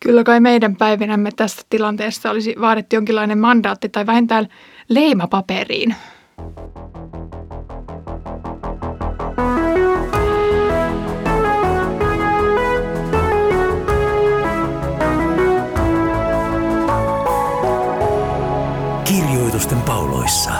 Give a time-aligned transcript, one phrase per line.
[0.00, 4.48] Kyllä kai meidän päivinämme tässä tilanteessa olisi vaadittu jonkinlainen mandaatti tai vähintään
[4.88, 5.94] leima paperiin.
[19.04, 20.52] Kirjoitusten pauloissa.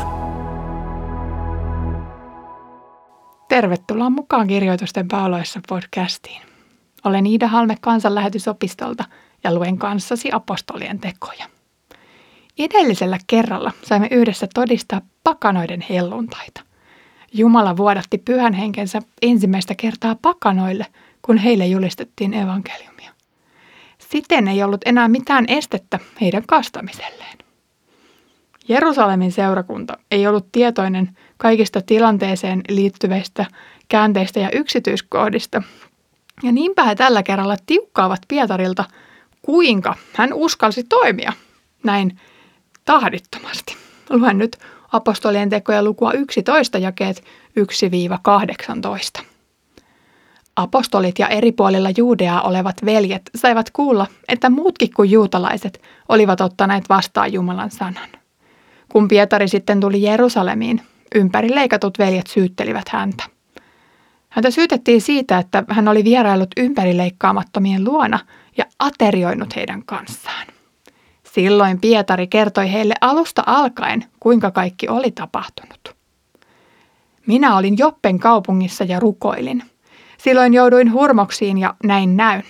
[3.48, 6.55] Tervetuloa mukaan Kirjoitusten pauloissa podcastiin.
[7.06, 9.04] Olen Iida Halme kansanlähetysopistolta
[9.44, 11.46] ja luen kanssasi apostolien tekoja.
[12.58, 16.60] Edellisellä kerralla saimme yhdessä todistaa pakanoiden helluntaita.
[17.32, 20.86] Jumala vuodatti pyhän henkensä ensimmäistä kertaa pakanoille,
[21.22, 23.10] kun heille julistettiin evankeliumia.
[23.98, 27.38] Siten ei ollut enää mitään estettä heidän kastamiselleen.
[28.68, 33.46] Jerusalemin seurakunta ei ollut tietoinen kaikista tilanteeseen liittyvistä
[33.88, 35.62] käänteistä ja yksityiskohdista,
[36.42, 38.84] ja niinpä he tällä kerralla tiukkaavat Pietarilta,
[39.42, 41.32] kuinka hän uskalsi toimia
[41.84, 42.20] näin
[42.84, 43.76] tahdittomasti.
[44.10, 44.56] Luen nyt
[44.92, 47.24] apostolien tekoja lukua 11 jakeet
[49.20, 49.22] 1-18.
[50.56, 56.88] Apostolit ja eri puolilla Juudeaa olevat veljet saivat kuulla, että muutkin kuin juutalaiset olivat ottaneet
[56.88, 58.08] vastaan Jumalan sanan.
[58.88, 60.82] Kun Pietari sitten tuli Jerusalemiin,
[61.14, 63.35] ympärileikatut veljet syyttelivät häntä.
[64.36, 68.18] Häntä syytettiin siitä, että hän oli vierailut ympärileikkaamattomien luona
[68.56, 70.46] ja aterioinut heidän kanssaan.
[71.22, 75.96] Silloin Pietari kertoi heille alusta alkaen, kuinka kaikki oli tapahtunut.
[77.26, 79.62] Minä olin Joppen kaupungissa ja rukoilin.
[80.18, 82.42] Silloin jouduin hurmoksiin ja näin näyn.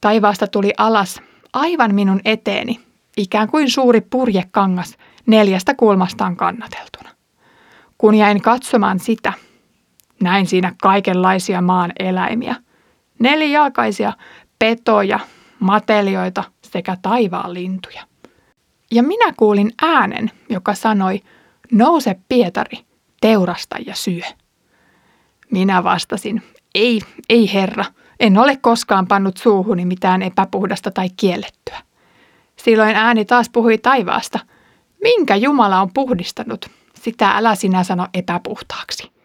[0.00, 1.20] Taivaasta tuli alas
[1.52, 2.80] aivan minun eteeni,
[3.16, 7.10] ikään kuin suuri purjekangas neljästä kulmastaan kannateltuna.
[7.98, 9.32] Kun jäin katsomaan sitä,
[10.22, 12.54] näin siinä kaikenlaisia maan eläimiä.
[13.18, 14.12] Nelijalkaisia
[14.58, 15.18] petoja,
[15.60, 18.02] matelioita sekä taivaan lintuja.
[18.90, 21.20] Ja minä kuulin äänen, joka sanoi,
[21.72, 22.78] nouse Pietari,
[23.20, 24.22] teurasta ja syö.
[25.50, 26.42] Minä vastasin,
[26.74, 27.84] ei, ei herra,
[28.20, 31.78] en ole koskaan pannut suuhuni mitään epäpuhdasta tai kiellettyä.
[32.56, 34.38] Silloin ääni taas puhui taivaasta,
[35.02, 39.15] minkä Jumala on puhdistanut, sitä älä sinä sano epäpuhtaaksi.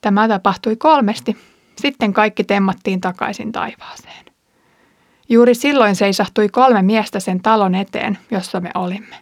[0.00, 1.36] Tämä tapahtui kolmesti,
[1.76, 4.24] sitten kaikki temmattiin takaisin taivaaseen.
[5.28, 9.16] Juuri silloin seisahtui kolme miestä sen talon eteen, jossa me olimme.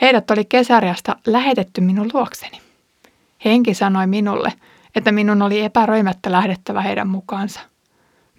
[0.00, 2.60] Heidät oli kesäriasta lähetetty minun luokseni.
[3.44, 4.52] Henki sanoi minulle,
[4.94, 7.60] että minun oli epäröimättä lähdettävä heidän mukaansa.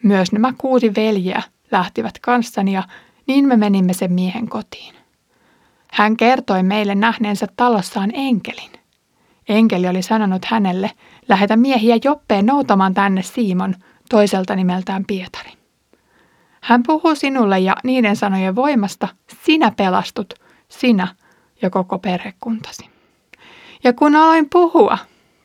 [0.03, 2.83] Myös nämä kuusi veljeä lähtivät kanssani ja
[3.27, 4.95] niin me menimme sen miehen kotiin.
[5.91, 8.71] Hän kertoi meille nähneensä talossaan enkelin.
[9.49, 10.91] Enkeli oli sanonut hänelle,
[11.29, 13.75] lähetä miehiä Joppeen noutamaan tänne Siimon,
[14.09, 15.51] toiselta nimeltään Pietari.
[16.61, 19.07] Hän puhuu sinulle ja niiden sanojen voimasta
[19.43, 20.33] sinä pelastut,
[20.69, 21.07] sinä
[21.61, 22.89] ja koko perhekuntasi.
[23.83, 24.97] Ja kun aloin puhua,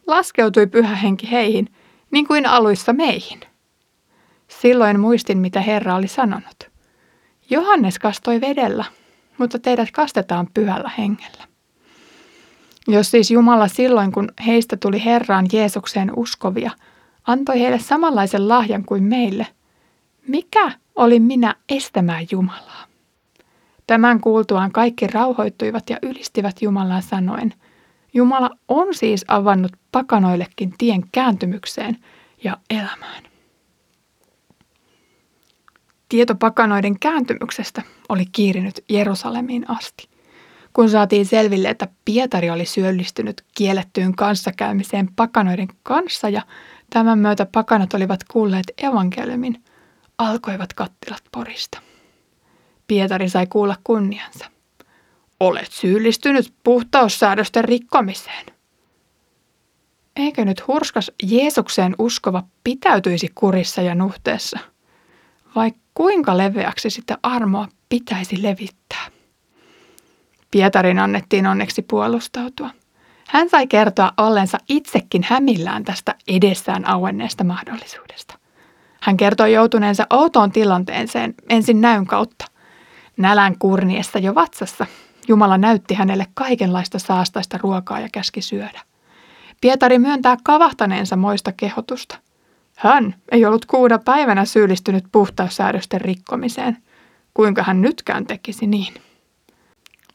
[0.07, 1.69] laskeutui pyhä henki heihin,
[2.11, 3.41] niin kuin aluissa meihin.
[4.49, 6.71] Silloin muistin, mitä Herra oli sanonut.
[7.51, 8.85] Johannes kastoi vedellä,
[9.39, 11.52] mutta teidät kastetaan pyhällä hengellä.
[12.89, 16.71] Jos siis Jumala silloin, kun heistä tuli Herraan Jeesukseen uskovia,
[17.27, 19.47] antoi heille samanlaisen lahjan kuin meille,
[20.29, 22.85] mikä oli minä estämään Jumalaa?
[23.87, 27.55] Tämän kuultuaan kaikki rauhoittuivat ja ylistivät Jumalaa sanoen,
[28.15, 31.97] Jumala on siis avannut pakanoillekin tien kääntymykseen
[32.45, 33.23] ja elämään.
[36.09, 40.12] Tieto pakanoiden kääntymyksestä oli kiirinyt Jerusalemiin asti
[40.73, 46.43] kun saatiin selville, että Pietari oli syöllistynyt kiellettyyn kanssakäymiseen pakanoiden kanssa ja
[46.91, 49.65] tämän myötä pakanat olivat kuulleet evankeliumin,
[50.19, 51.81] alkoivat kattilat porista.
[52.87, 54.51] Pietari sai kuulla kunniansa.
[55.41, 58.47] Olet syyllistynyt puhtaussäädösten rikkomiseen.
[60.17, 64.59] Eikö nyt hurskas Jeesukseen uskova pitäytyisi kurissa ja nuhteessa?
[65.55, 69.02] Vai kuinka leveäksi sitä armoa pitäisi levittää?
[70.53, 72.71] Pietarin annettiin onneksi puolustautua.
[73.29, 78.39] Hän sai kertoa ollensa itsekin hämillään tästä edessään auenneesta mahdollisuudesta.
[79.01, 82.45] Hän kertoi joutuneensa outoon tilanteeseen ensin näyn kautta.
[83.17, 84.87] Nälän kurniessa jo vatsassa
[85.29, 88.81] Jumala näytti hänelle kaikenlaista saastaista ruokaa ja käski syödä.
[89.61, 92.19] Pietari myöntää kavahtaneensa moista kehotusta.
[92.77, 96.77] Hän ei ollut kuuda päivänä syyllistynyt puhtaussäädösten rikkomiseen.
[97.35, 98.95] Kuinka hän nytkään tekisi niin?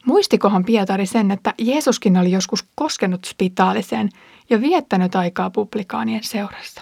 [0.06, 4.10] Muistikohan Pietari sen, että Jeesuskin oli joskus koskenut spitaaliseen
[4.50, 6.82] ja viettänyt aikaa publikaanien seurassa?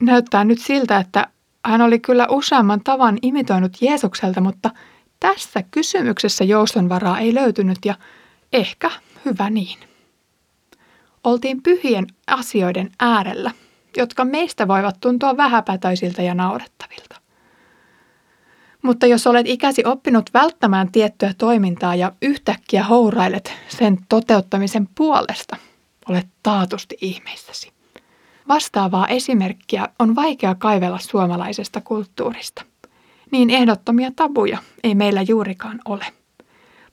[0.00, 1.26] Näyttää nyt siltä, että
[1.64, 4.70] hän oli kyllä useamman tavan imitoinut Jeesukselta, mutta
[5.20, 7.94] tässä kysymyksessä joustonvaraa ei löytynyt ja
[8.52, 8.90] ehkä
[9.24, 9.78] hyvä niin.
[11.24, 13.50] Oltiin pyhien asioiden äärellä,
[13.96, 17.25] jotka meistä voivat tuntua vähäpätöisiltä ja naurettavilta.
[18.86, 25.56] Mutta jos olet ikäsi oppinut välttämään tiettyä toimintaa ja yhtäkkiä hourailet sen toteuttamisen puolesta,
[26.08, 27.72] olet taatusti ihmeissäsi.
[28.48, 32.64] Vastaavaa esimerkkiä on vaikea kaivella suomalaisesta kulttuurista.
[33.30, 36.06] Niin ehdottomia tabuja ei meillä juurikaan ole.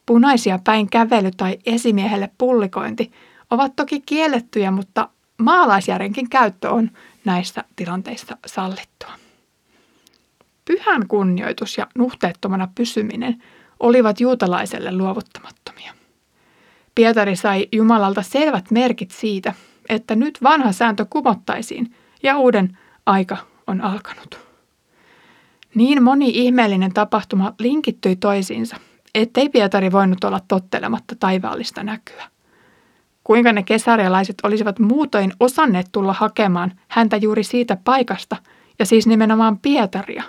[0.06, 3.12] Punaisia päin kävely tai esimiehelle pullikointi
[3.50, 6.92] ovat toki kiellettyjä, mutta maalaisjärjenkin käyttö on
[7.25, 9.23] näissä tilanteissa sallittua.
[10.65, 13.44] Pyhän kunnioitus ja nuhteettomana pysyminen
[13.80, 15.94] olivat juutalaiselle luovuttamattomia.
[16.95, 19.54] Pietari sai Jumalalta selvät merkit siitä,
[19.89, 23.38] että nyt vanha sääntö kumottaisiin ja uuden aika
[23.68, 24.39] on alkanut.
[25.75, 28.77] Niin moni ihmeellinen tapahtuma linkittyi toisiinsa,
[29.15, 32.24] ettei Pietari voinut olla tottelematta taivaallista näkyä.
[33.24, 38.36] Kuinka ne kesarialaiset olisivat muutoin osanneet tulla hakemaan häntä juuri siitä paikasta,
[38.80, 40.24] ja siis nimenomaan Pietaria,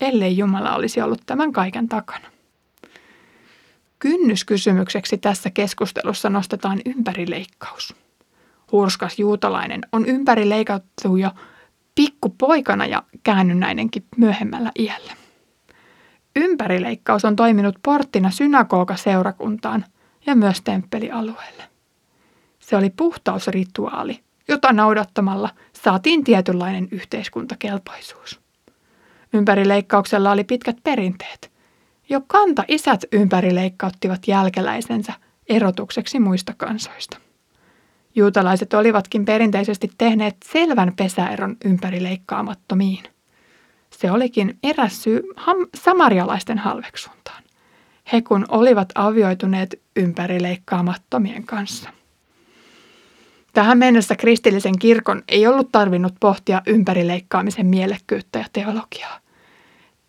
[0.00, 2.26] ellei Jumala olisi ollut tämän kaiken takana.
[3.98, 7.94] Kynnyskysymykseksi tässä keskustelussa nostetaan ympärileikkaus.
[8.72, 11.30] Hurskas juutalainen on ympärileikattu jo
[11.94, 15.12] pikkupoikana ja käännynnäinenkin myöhemmällä iällä.
[16.36, 19.84] Ympärileikkaus on toiminut porttina synagoga-seurakuntaan
[20.26, 21.62] ja myös temppelialueelle.
[22.58, 28.40] Se oli puhtausrituaali, jota noudattamalla saatiin tietynlainen yhteiskuntakelpoisuus.
[29.32, 31.50] Ympärileikkauksella oli pitkät perinteet.
[32.08, 35.12] Jo kanta isät ympärileikkauttivat jälkeläisensä
[35.48, 37.16] erotukseksi muista kansoista.
[38.14, 43.02] Juutalaiset olivatkin perinteisesti tehneet selvän pesäeron ympärileikkaamattomiin.
[43.90, 47.42] Se olikin eräs syy ham- samarialaisten halveksuntaan.
[48.12, 51.90] He kun olivat avioituneet ympärileikkaamattomien kanssa.
[53.52, 59.18] Tähän mennessä kristillisen kirkon ei ollut tarvinnut pohtia ympärileikkaamisen mielekkyyttä ja teologiaa.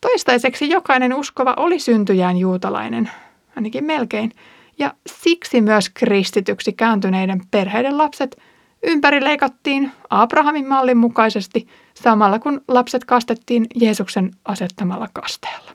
[0.02, 3.10] Toistaiseksi jokainen uskova oli syntyjään juutalainen,
[3.56, 4.32] ainakin melkein,
[4.80, 8.38] ja siksi myös kristityksi kääntyneiden perheiden lapset
[8.84, 15.72] ympärileikattiin Abrahamin mallin mukaisesti samalla kun lapset kastettiin Jeesuksen asettamalla kasteella.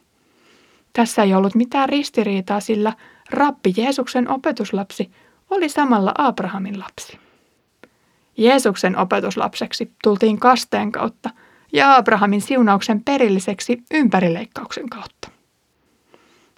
[0.93, 2.93] Tässä ei ollut mitään ristiriitaa, sillä
[3.31, 5.11] rappi Jeesuksen opetuslapsi
[5.51, 7.26] oli samalla Abrahamin lapsi.
[8.37, 11.31] Jeesuksen opetuslapseksi tultiin kasteen kautta
[11.73, 15.29] ja Abrahamin siunauksen perilliseksi ympärileikkauksen kautta.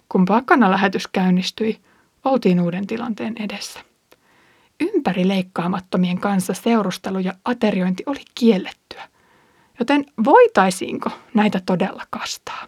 [0.09, 1.79] Kun pakana lähetys käynnistyi,
[2.25, 3.79] oltiin uuden tilanteen edessä.
[4.79, 9.09] Ympärileikkaamattomien kanssa seurustelu ja ateriointi oli kiellettyä,
[9.79, 12.67] joten voitaisiinko näitä todella kastaa?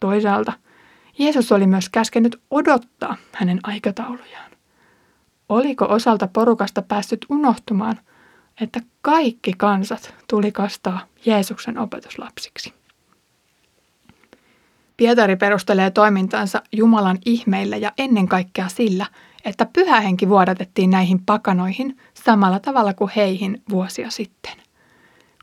[0.00, 0.52] Toisaalta
[1.18, 4.50] Jeesus oli myös käskenyt odottaa hänen aikataulujaan.
[5.48, 8.00] Oliko osalta porukasta päässyt unohtumaan–
[8.60, 12.74] että kaikki kansat tuli kastaa Jeesuksen opetuslapsiksi.
[14.96, 19.06] Pietari perustelee toimintansa Jumalan ihmeillä ja ennen kaikkea sillä,
[19.44, 24.52] että pyhähenki vuodatettiin näihin pakanoihin samalla tavalla kuin heihin vuosia sitten.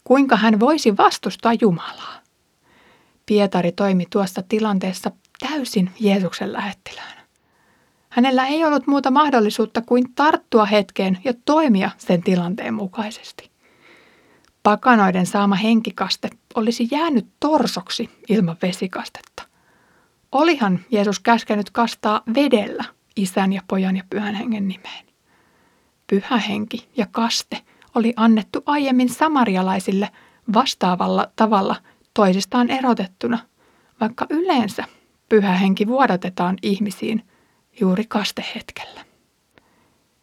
[0.04, 2.14] Kuinka hän voisi vastustaa Jumalaa?
[3.26, 7.23] Pietari toimi tuossa tilanteessa täysin Jeesuksen lähettiläänä.
[8.14, 13.52] Hänellä ei ollut muuta mahdollisuutta kuin tarttua hetkeen ja toimia sen tilanteen mukaisesti.
[14.64, 19.44] Pakanoiden saama henkikaste olisi jäänyt torsoksi ilman vesikastetta.
[20.32, 22.84] Olihan Jeesus käskenyt kastaa vedellä
[23.16, 25.06] isän ja pojan ja pyhän hengen nimeen.
[26.08, 27.62] Pyhä henki ja kaste
[27.96, 30.10] oli annettu aiemmin samarialaisille
[30.54, 31.76] vastaavalla tavalla
[32.14, 33.40] toisistaan erotettuna,
[34.02, 34.84] vaikka yleensä
[35.30, 37.24] pyhä henki vuodatetaan ihmisiin–
[37.80, 39.06] juuri kastehetkellä.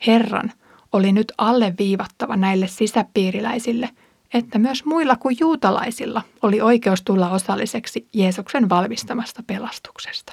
[0.07, 0.53] Herran
[0.93, 3.89] oli nyt alleviivattava näille sisäpiiriläisille,
[4.35, 10.33] että myös muilla kuin juutalaisilla oli oikeus tulla osalliseksi Jeesuksen valmistamasta pelastuksesta.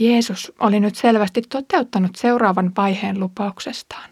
[0.00, 4.10] Jeesus oli nyt selvästi toteuttanut seuraavan vaiheen lupauksestaan.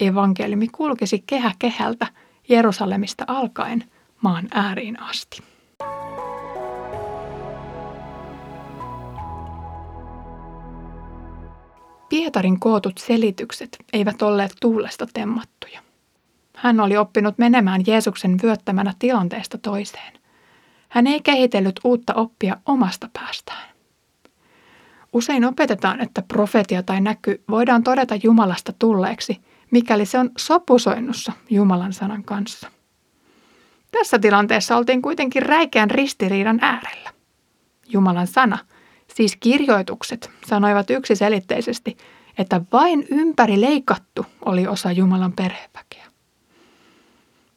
[0.00, 2.06] Evankeliumi kulkisi kehä kehältä
[2.48, 3.84] Jerusalemista alkaen
[4.22, 5.42] maan ääriin asti.
[12.14, 15.80] Pietarin kootut selitykset eivät olleet tuulesta temmattuja.
[16.56, 20.12] Hän oli oppinut menemään Jeesuksen vyöttämänä tilanteesta toiseen.
[20.88, 23.68] Hän ei kehitellyt uutta oppia omasta päästään.
[25.12, 29.40] Usein opetetaan, että profetia tai näky voidaan todeta Jumalasta tulleeksi,
[29.70, 32.70] mikäli se on sopusoinnussa Jumalan sanan kanssa.
[33.90, 37.10] Tässä tilanteessa oltiin kuitenkin räikeän ristiriidan äärellä.
[37.88, 38.58] Jumalan sana,
[39.14, 41.96] siis kirjoitukset, sanoivat yksiselitteisesti,
[42.38, 46.04] että vain ympäri leikattu oli osa Jumalan perheväkeä.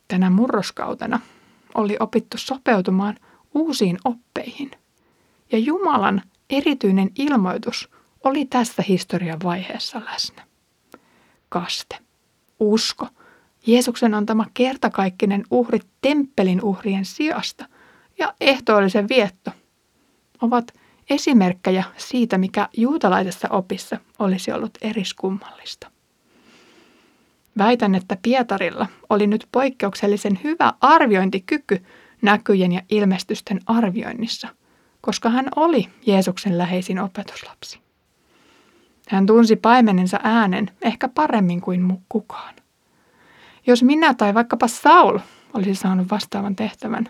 [0.08, 1.20] Tänä murroskautena
[1.76, 3.18] oli opittu sopeutumaan
[3.54, 4.72] uusiin oppeihin,
[5.52, 7.90] ja Jumalan erityinen ilmoitus
[8.24, 10.44] oli tässä historian vaiheessa läsnä.
[11.50, 11.98] Kaste,
[12.60, 13.08] usko,
[13.68, 17.66] Jeesuksen antama kertakaikkinen uhri temppelin uhrien sijasta
[18.18, 19.52] ja ehtoollisen vietto
[20.42, 20.77] ovat
[21.10, 25.92] esimerkkejä siitä, mikä juutalaisessa opissa olisi ollut eriskummallista.
[27.58, 31.86] Väitän, että Pietarilla oli nyt poikkeuksellisen hyvä arviointikyky
[32.22, 34.48] näkyjen ja ilmestysten arvioinnissa,
[35.02, 37.80] koska hän oli Jeesuksen läheisin opetuslapsi.
[39.10, 42.56] Hän tunsi paimenensa äänen ehkä paremmin kuin kukaan.
[43.68, 45.20] Jos minä tai vaikkapa Saul
[45.54, 47.10] olisi saanut vastaavan tehtävän,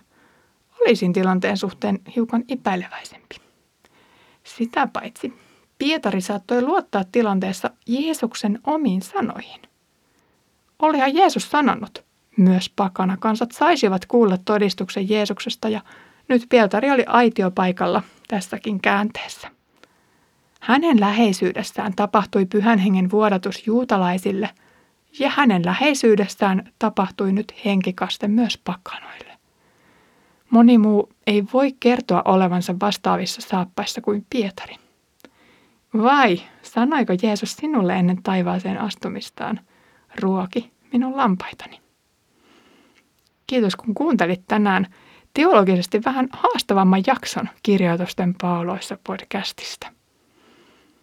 [0.82, 3.47] olisin tilanteen suhteen hiukan epäileväisempi.
[4.48, 5.34] Sitä paitsi
[5.78, 9.62] Pietari saattoi luottaa tilanteessa Jeesuksen omiin sanoihin.
[10.80, 12.06] Olihan Jeesus sanonut,
[12.38, 15.82] myös pakana kansat saisivat kuulla todistuksen Jeesuksesta ja
[16.28, 19.52] nyt Pietari oli aitiopaikalla tässäkin käänteessä.
[20.60, 24.50] Hänen läheisyydessään tapahtui pyhän hengen vuodatus juutalaisille
[25.20, 29.27] ja hänen läheisyydessään tapahtui nyt henkikaste myös pakanoille.
[30.50, 34.76] Moni muu ei voi kertoa olevansa vastaavissa saappaissa kuin Pietari.
[35.98, 39.60] Vai sanoiko Jeesus sinulle ennen taivaaseen astumistaan,
[40.22, 41.82] ruoki minun lampaitani?
[43.48, 44.88] Kiitos kun kuuntelit tänään
[45.34, 49.88] teologisesti vähän haastavamman jakson kirjoitusten pauloissa podcastista.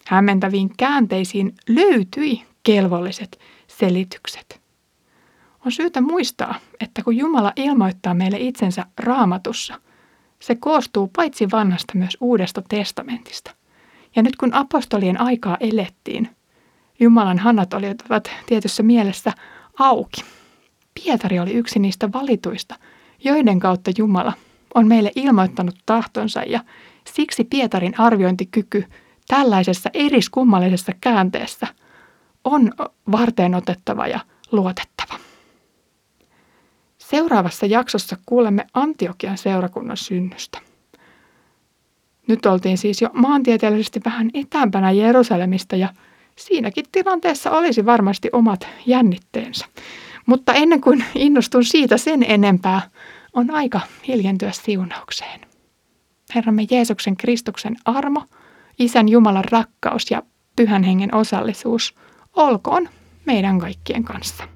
[0.06, 4.63] Hämmentäviin käänteisiin löytyi kelvolliset selitykset.
[5.66, 9.80] On syytä muistaa, että kun Jumala ilmoittaa meille itsensä raamatussa,
[10.40, 13.54] se koostuu paitsi vanhasta myös uudesta testamentista.
[14.16, 16.28] Ja nyt kun apostolien aikaa elettiin,
[17.00, 19.32] Jumalan hanat olivat tietyssä mielessä
[19.78, 20.24] auki.
[20.94, 22.74] Pietari oli yksi niistä valituista,
[23.24, 24.32] joiden kautta Jumala
[24.74, 26.60] on meille ilmoittanut tahtonsa ja
[27.04, 28.84] siksi Pietarin arviointikyky
[29.28, 31.66] tällaisessa eriskummallisessa käänteessä
[32.44, 32.72] on
[33.12, 34.20] varteen otettava ja
[34.52, 34.93] luotettava.
[37.10, 40.58] Seuraavassa jaksossa kuulemme Antiokian seurakunnan synnystä.
[42.26, 45.88] Nyt oltiin siis jo maantieteellisesti vähän etäämpänä Jerusalemista ja
[46.36, 49.66] siinäkin tilanteessa olisi varmasti omat jännitteensä.
[50.26, 52.82] Mutta ennen kuin innostun siitä sen enempää,
[53.32, 55.40] on aika hiljentyä siunaukseen.
[56.34, 58.22] Herramme Jeesuksen Kristuksen armo,
[58.78, 60.22] Isän Jumalan rakkaus ja
[60.56, 61.94] Pyhän Hengen osallisuus
[62.36, 62.88] olkoon
[63.26, 64.53] meidän kaikkien kanssa.